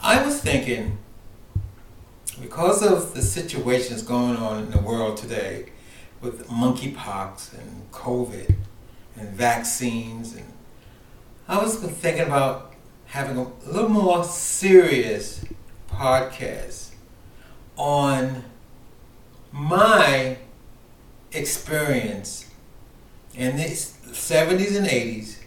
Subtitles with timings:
[0.00, 0.98] I was thinking,
[2.40, 5.70] because of the situations going on in the world today
[6.20, 8.54] with monkeypox and COVID
[9.16, 10.52] and vaccines, and
[11.48, 12.74] I was thinking about
[13.06, 15.44] having a little more serious
[15.90, 16.90] podcast
[17.76, 18.44] on
[19.50, 20.38] my
[21.32, 22.48] experience
[23.34, 25.38] in the 70s and 80s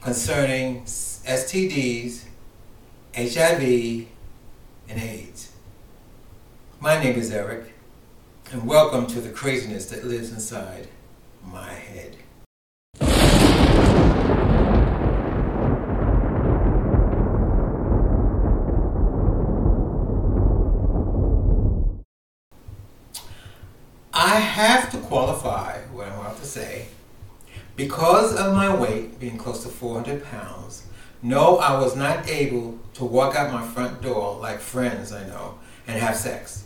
[0.00, 2.24] concerning STDs,
[3.16, 4.06] HIV,
[4.88, 5.50] and AIDS.
[6.78, 7.74] My name is Eric,
[8.52, 10.86] and welcome to the craziness that lives inside
[11.44, 12.18] my head.
[24.14, 26.86] I have to qualify what I'm about to say
[27.74, 30.84] because of my weight being close to 400 pounds.
[31.22, 35.58] No, I was not able to walk out my front door like friends I know
[35.86, 36.64] and have sex.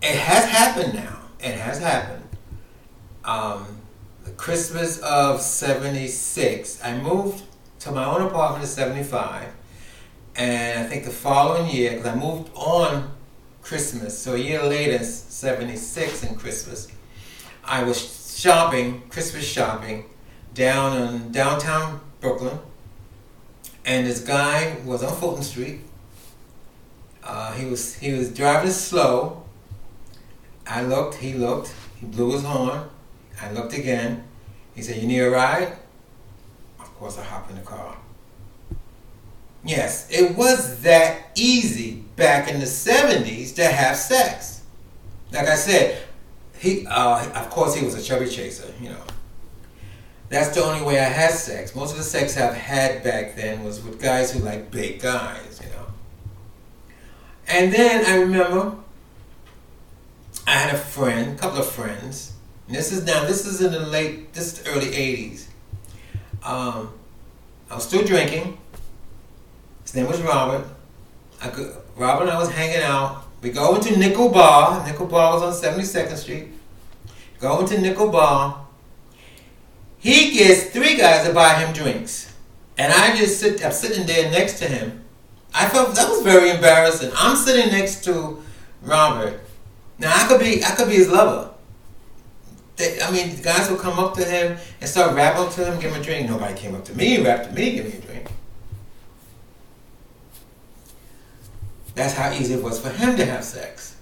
[0.00, 1.18] It has happened now.
[1.38, 2.24] It has happened.
[3.24, 3.66] Um,
[4.24, 7.44] the Christmas of 76, I moved
[7.80, 9.48] to my own apartment in 75.
[10.34, 13.12] And I think the following year, because I moved on
[13.60, 16.88] Christmas, so a year later, 76 in Christmas,
[17.64, 20.06] I was shopping, Christmas shopping,
[20.54, 22.58] down in downtown Brooklyn.
[23.84, 25.80] And this guy was on Fulton Street.
[27.24, 29.42] Uh, he was he was driving slow.
[30.66, 32.84] I looked, he looked, he blew his horn.
[33.40, 34.24] I looked again.
[34.74, 35.76] He said, You need a ride?
[36.78, 37.96] Of course, I hop in the car.
[39.64, 44.62] Yes, it was that easy back in the 70s to have sex.
[45.32, 46.02] Like I said,
[46.58, 49.02] he, uh, of course, he was a chubby chaser, you know.
[50.32, 51.76] That's the only way I had sex.
[51.76, 55.60] Most of the sex I've had back then was with guys who like big guys,
[55.62, 55.86] you know.
[57.46, 58.74] And then I remember
[60.46, 62.32] I had a friend, a couple of friends.
[62.66, 65.48] This is now, this is in the late, this is early 80s.
[66.42, 66.94] Um,
[67.70, 68.56] I was still drinking.
[69.82, 70.64] His name was Robert.
[71.42, 73.24] I could, Robert and I was hanging out.
[73.42, 74.82] We go into Nickel Bar.
[74.86, 76.48] Nickel Bar was on 72nd Street.
[77.38, 78.62] Go into Nickel Bar.
[80.02, 82.34] He gets three guys to buy him drinks.
[82.76, 85.04] And I just sit, I'm sitting there next to him.
[85.54, 87.12] I felt that was very embarrassing.
[87.16, 88.42] I'm sitting next to
[88.82, 89.38] Robert.
[90.00, 91.54] Now I could be, I could be his lover.
[92.76, 95.92] They, I mean, guys would come up to him and start rapping to him, give
[95.92, 96.28] him a drink.
[96.28, 98.32] Nobody came up to me, rapped to me, give me a drink.
[101.94, 103.96] That's how easy it was for him to have sex.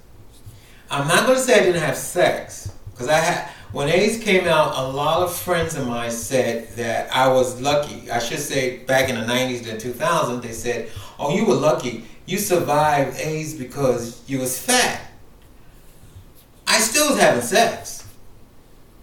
[0.90, 3.50] I'm not going to say I didn't have sex because I had.
[3.72, 8.10] When AIDS came out, a lot of friends of mine said that I was lucky.
[8.10, 12.04] I should say back in the 90s to 2000s, they said, "Oh, you were lucky.
[12.26, 15.00] You survived AIDS because you was fat."
[16.66, 18.04] I still was having sex.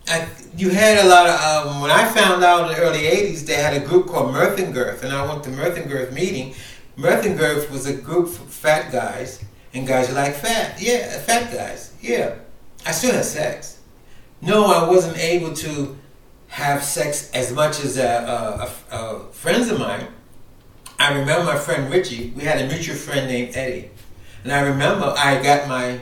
[0.09, 0.27] I,
[0.57, 1.67] you had a lot of.
[1.67, 4.59] Um, when I found out in the early '80s, they had a group called Mirth
[4.59, 6.55] and Girth, and I went to Mirth and Girth meeting.
[6.97, 10.81] Mirth and Girth was a group for fat guys and guys like fat.
[10.81, 11.93] Yeah, fat guys.
[12.01, 12.35] Yeah,
[12.85, 13.76] I still had sex.
[14.41, 15.97] No, I wasn't able to
[16.47, 20.07] have sex as much as uh, uh, uh, friends of mine.
[20.99, 22.33] I remember my friend Richie.
[22.35, 23.91] We had a mutual friend named Eddie,
[24.43, 25.99] and I remember I got my.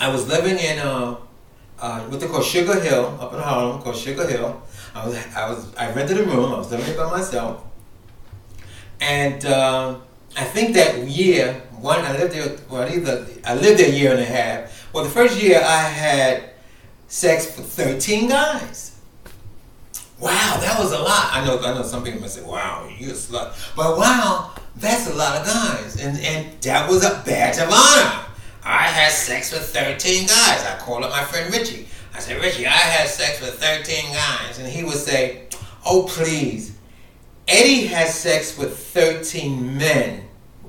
[0.00, 4.62] I was living in what they call Sugar Hill up in Harlem, called Sugar Hill.
[4.94, 6.52] I was I was I rented a room.
[6.52, 7.62] I was living by myself,
[9.00, 12.56] and I think that year one I lived there.
[12.70, 14.88] Well, either I lived there a year and a half.
[14.92, 16.50] Well, the first year I had
[17.10, 18.96] sex with thirteen guys.
[20.18, 21.30] Wow, that was a lot.
[21.32, 25.06] I know I know some people might say, "Wow, you're a slut," but wow, that's
[25.10, 28.26] a lot of guys, and and that was a badge of honor.
[28.62, 30.64] I had sex with 13 guys.
[30.66, 31.88] I called up my friend Richie.
[32.14, 34.58] I said, Richie, I had sex with 13 guys.
[34.58, 35.46] And he would say,
[35.84, 36.76] Oh, please.
[37.48, 40.24] Eddie had sex with 13 men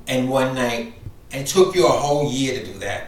[0.08, 0.94] in one night
[1.32, 3.08] and took you a whole year to do that.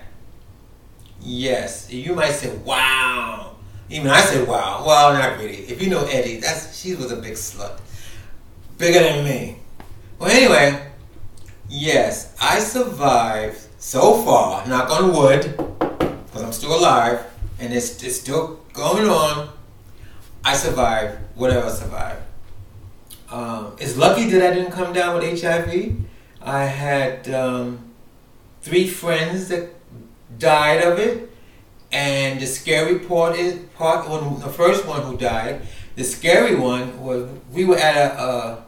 [1.23, 1.91] Yes.
[1.91, 3.55] You might say, Wow.
[3.89, 4.83] Even I said, Wow.
[4.85, 5.57] Well, not really.
[5.69, 7.79] If you know Eddie, that's she was a big slut.
[8.77, 9.57] Bigger than me.
[10.19, 10.87] Well, anyway,
[11.69, 17.25] yes, I survived so far, knock on wood, because I'm still alive
[17.59, 19.49] and it's, it's still going on.
[20.43, 22.21] I survived whatever I survived.
[23.29, 25.95] Um, it's lucky that I didn't come down with HIV.
[26.41, 27.91] I had um,
[28.61, 29.73] three friends that
[30.37, 31.29] died of it,
[31.91, 35.61] and the scary part is part when the first one who died.
[35.95, 38.65] The scary one was we were at a, a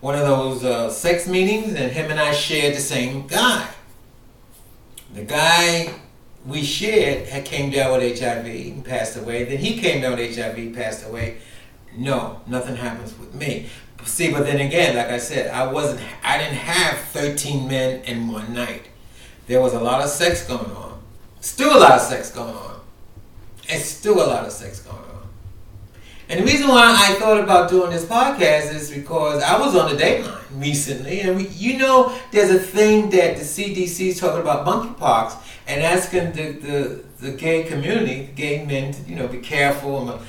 [0.00, 3.68] one of those uh, sex meetings, and him and I shared the same guy.
[5.14, 5.94] The guy
[6.44, 9.44] we shared had came down with HIV and passed away.
[9.44, 11.38] Then he came down with HIV, passed away.
[11.96, 13.68] No, nothing happens with me.
[14.04, 16.00] See, but then again, like I said, I wasn't.
[16.24, 18.88] I didn't have 13 men in one night.
[19.46, 20.91] There was a lot of sex going on.
[21.42, 22.80] Still a lot of sex going on.
[23.68, 25.28] And still a lot of sex going on.
[26.28, 29.94] And the reason why I thought about doing this podcast is because I was on
[29.94, 34.40] the Dateline recently, and we, you know, there's a thing that the CDC is talking
[34.40, 35.36] about monkeypox
[35.66, 40.20] and asking the, the, the gay community, the gay men, to, you know, be careful.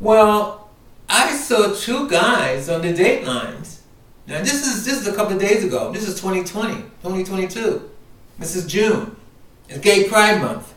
[0.00, 0.70] Well,
[1.06, 3.80] I saw two guys on the Datelines.
[4.26, 5.92] Now, this is this is a couple of days ago.
[5.92, 7.90] This is 2020, 2022.
[8.38, 9.16] This is June.
[9.72, 10.74] It's Gay Pride Month.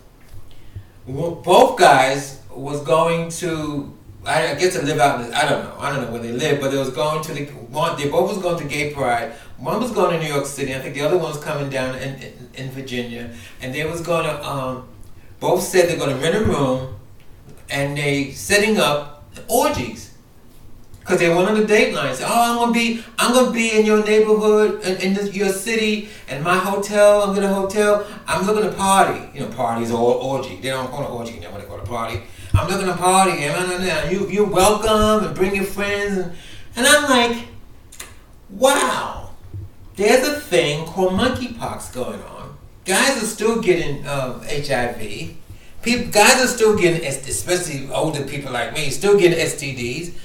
[1.06, 3.94] Both guys was going to
[4.26, 5.20] I guess to live out.
[5.34, 5.76] I don't know.
[5.78, 7.98] I don't know where they live, but they was going to the one.
[7.98, 9.34] They both was going to Gay Pride.
[9.58, 10.74] One was going to New York City.
[10.74, 14.00] I think the other one was coming down in, in, in Virginia, and they was
[14.00, 14.48] going to.
[14.48, 14.88] Um,
[15.42, 16.96] both said they're going to rent a room,
[17.70, 20.15] and they setting up orgies.
[21.06, 22.16] Cause they went on the Dateline.
[22.16, 25.50] Said, "Oh, I'm gonna be, I'm gonna be in your neighborhood, in, in this, your
[25.50, 27.22] city, and my hotel.
[27.22, 28.08] I'm gonna a hotel.
[28.26, 29.22] I'm looking to party.
[29.36, 30.56] You know, parties or orgy.
[30.56, 31.38] They don't call it orgy.
[31.40, 32.24] They want to call it party.
[32.56, 36.36] I'm looking to party, and you you're welcome, and bring your friends, and,
[36.76, 37.46] and I'm like,
[38.50, 39.30] wow,
[39.96, 42.58] there's a thing called monkeypox going on.
[42.84, 45.36] Guys are still getting uh, HIV.
[45.84, 50.16] People, guys are still getting, especially older people like me, still getting STDs.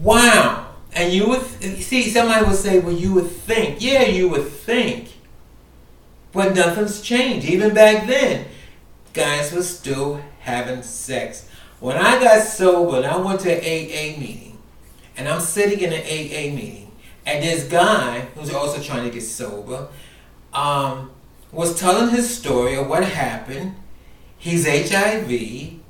[0.00, 0.74] Wow.
[0.92, 5.12] And you would see somebody would say, well, you would think, yeah, you would think,
[6.32, 7.46] but nothing's changed.
[7.46, 8.46] Even back then,
[9.12, 11.48] guys were still having sex.
[11.78, 14.58] When I got sober and I went to an AA meeting,
[15.16, 16.92] and I'm sitting in an AA meeting,
[17.26, 19.88] and this guy who's also trying to get sober
[20.52, 21.10] um,
[21.52, 23.76] was telling his story of what happened.
[24.38, 25.28] He's HIV.
[25.28, 25.80] He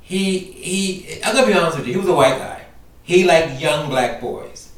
[0.00, 1.20] he.
[1.24, 1.94] I'm gonna be honest with you.
[1.94, 2.53] He was a white guy.
[3.04, 4.72] He liked young black boys.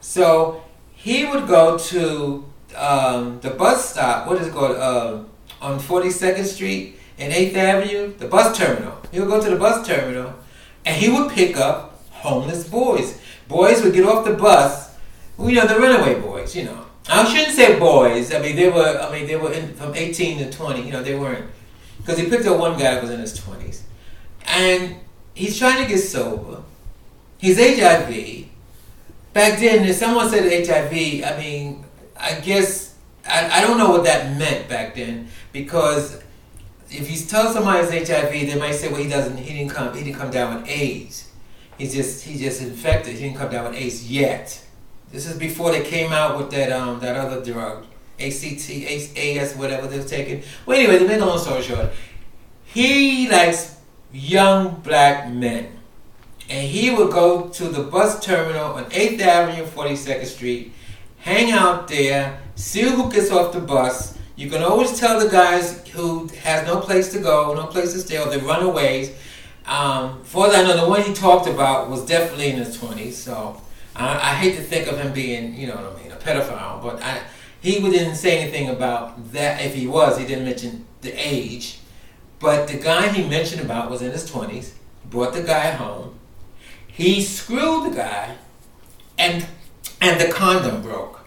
[0.00, 2.44] So he would go to
[2.76, 4.28] um, the bus stop.
[4.28, 4.76] What is it called?
[4.76, 5.24] Uh,
[5.60, 8.96] on 42nd Street and 8th Avenue, the bus terminal.
[9.12, 10.34] He would go to the bus terminal
[10.86, 13.20] and he would pick up homeless boys.
[13.48, 14.94] Boys would get off the bus,
[15.38, 16.86] you know, the runaway boys, you know.
[17.08, 18.32] I shouldn't say boys.
[18.32, 19.00] I mean, they were.
[19.00, 20.82] I mean, they were in, from 18 to 20.
[20.82, 21.50] You know, they weren't
[21.98, 23.82] because he picked up one guy that was in his 20s,
[24.46, 24.96] and
[25.34, 26.62] he's trying to get sober.
[27.40, 28.46] He's HIV.
[29.32, 31.84] Back then, if someone said HIV, I mean,
[32.18, 32.90] I guess
[33.26, 36.22] I, I don't know what that meant back then because
[36.90, 39.94] if you tell somebody it's HIV, they might say, well, he doesn't, he didn't come,
[39.96, 41.30] he didn't come down with AIDS.
[41.78, 43.14] He's just, he just infected.
[43.14, 44.62] He didn't come down with AIDS yet.
[45.10, 47.86] This is before they came out with that, um, that other drug,
[48.18, 50.42] AZT, AS, whatever they were taking.
[50.66, 51.90] Well, anyway, to make a long story short,
[52.64, 53.76] he likes
[54.12, 55.79] young black men,
[56.50, 60.72] and he would go to the bus terminal on 8th Avenue, 42nd Street,
[61.18, 65.86] hang out there, see who gets off the bus you can always tell the guys
[65.88, 69.14] who has no place to go, no place to stay, or they runaways.
[69.66, 73.18] Um, for that, I know, the one he talked about was definitely in his twenties.
[73.18, 73.60] So
[73.94, 76.82] I, I, hate to think of him being, you know what I mean, a pedophile.
[76.82, 77.20] But I,
[77.60, 79.60] he didn't say anything about that.
[79.62, 81.80] If he was, he didn't mention the age.
[82.38, 84.74] But the guy he mentioned about was in his twenties.
[85.10, 86.18] Brought the guy home.
[86.92, 88.36] He screwed the guy,
[89.18, 89.46] and
[90.00, 91.20] and the condom broke.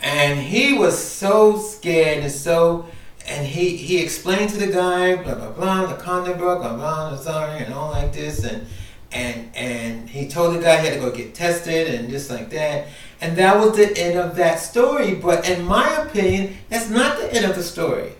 [0.00, 2.86] And he was so scared and so,
[3.26, 7.16] and he, he explained to the guy, blah, blah, blah, the condom broke, blah, blah,
[7.16, 8.44] sorry, and all like this.
[8.44, 8.66] And,
[9.10, 12.50] and, and he told the guy he had to go get tested and just like
[12.50, 12.88] that.
[13.20, 15.14] And that was the end of that story.
[15.14, 18.12] But in my opinion, that's not the end of the story.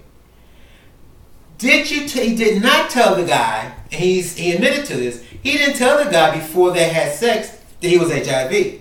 [1.59, 2.09] Did you?
[2.09, 5.25] T- he did not tell the guy, and he's he admitted to this.
[5.43, 8.81] He didn't tell the guy before they had sex that he was HIV.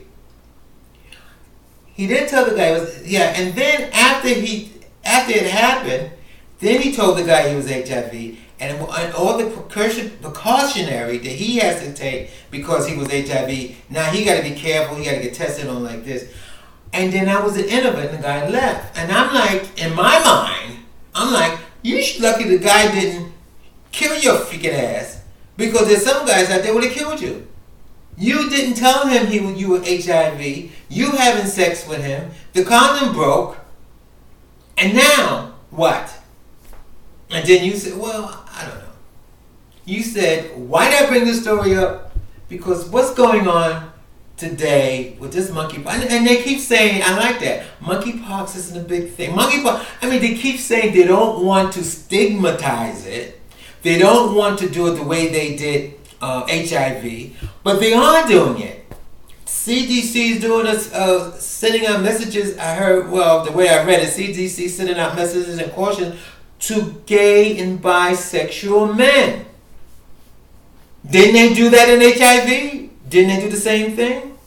[1.95, 4.71] He didn't tell the guy was yeah, and then after he
[5.03, 6.11] after it happened,
[6.59, 8.79] then he told the guy he was HIV, and,
[9.13, 13.75] all the precaution, precautionary that he has to take because he was HIV.
[13.89, 14.97] Now he got to be careful.
[14.97, 16.31] He got to get tested on like this,
[16.93, 18.11] and then that was the end of it.
[18.11, 20.83] And the guy left, and I'm like, in my mind,
[21.15, 23.31] I'm like, you lucky the guy didn't
[23.91, 25.23] kill your freaking ass
[25.55, 27.47] because there's some guys out there would have killed you.
[28.17, 30.71] You didn't tell him he you were HIV.
[30.89, 32.31] You having sex with him.
[32.53, 33.57] The condom broke.
[34.77, 36.13] And now what?
[37.29, 38.91] And then you said, well, I don't know.
[39.85, 42.11] You said, why did I bring this story up?
[42.49, 43.91] Because what's going on
[44.37, 47.65] today with this monkeypox, and, they keep saying, I like that.
[47.81, 49.31] Monkeypox isn't a big thing.
[49.31, 53.41] Monkeypox, I mean, they keep saying they don't want to stigmatize it.
[53.81, 58.27] They don't want to do it the way they did uh, HIV, but they are
[58.27, 58.85] doing it.
[59.45, 62.57] CDC is doing us, uh, sending out messages.
[62.57, 66.17] I heard, well, the way I read it, CDC sending out messages and caution
[66.59, 69.45] to gay and bisexual men.
[71.09, 72.86] Didn't they do that in HIV?
[73.07, 74.37] Didn't they do the same thing?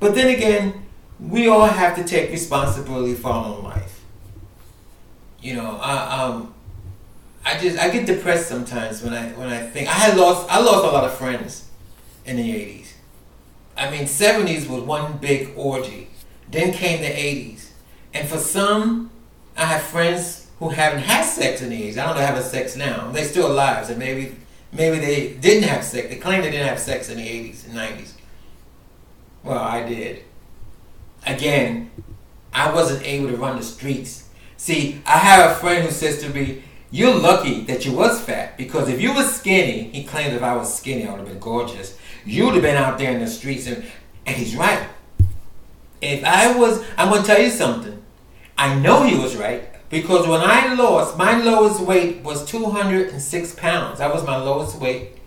[0.00, 0.86] But then again,
[1.20, 4.04] we all have to take responsibility for our own life.
[5.40, 6.54] You know, I, um,
[7.44, 10.60] I just I get depressed sometimes when I when I think I had lost I
[10.60, 11.68] lost a lot of friends
[12.24, 12.94] in the eighties.
[13.76, 16.08] I mean, seventies was one big orgy.
[16.50, 17.72] Then came the eighties,
[18.12, 19.10] and for some,
[19.56, 21.98] I have friends who haven't had sex in the eighties.
[21.98, 23.10] I don't know having sex now.
[23.10, 24.36] They're still alive, so maybe
[24.72, 26.08] maybe they didn't have sex.
[26.08, 28.14] They claim they didn't have sex in the eighties and nineties.
[29.42, 30.24] Well, I did.
[31.26, 31.90] Again,
[32.52, 34.28] I wasn't able to run the streets.
[34.56, 38.56] See, I have a friend who says to me, "You're lucky that you was fat
[38.56, 41.38] because if you was skinny, he claimed if I was skinny, I would have been
[41.38, 43.66] gorgeous." you would have been out there in the streets.
[43.66, 43.84] And,
[44.26, 44.88] and he's right.
[46.00, 48.02] If I was, I'm going to tell you something.
[48.58, 53.98] I know he was right because when I lost, my lowest weight was 206 pounds.
[53.98, 55.18] That was my lowest weight.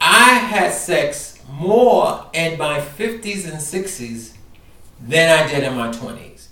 [0.00, 4.32] I had sex more in my 50s and 60s
[4.98, 6.46] than I did in my 20s.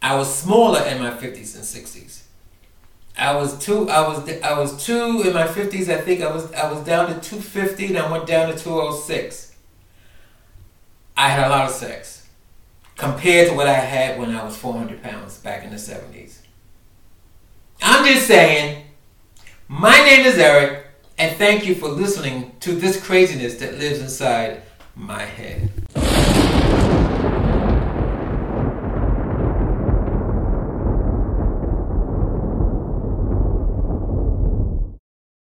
[0.00, 2.22] I was smaller in my 50s and 60s.
[3.18, 3.90] I was two.
[3.90, 5.90] I was I was two in my fifties.
[5.90, 8.56] I think I was I was down to two fifty, and I went down to
[8.56, 9.56] two oh six.
[11.16, 12.17] I had a lot of sex
[12.98, 16.42] compared to what I had when I was four hundred pounds back in the seventies.
[17.80, 18.84] I'm just saying.
[19.68, 20.86] My name is Eric,
[21.18, 24.62] and thank you for listening to this craziness that lives inside
[24.96, 25.70] my head.